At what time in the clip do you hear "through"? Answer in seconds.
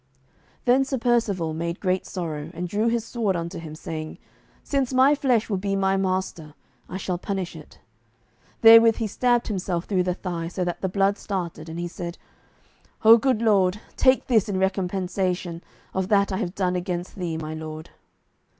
9.85-10.01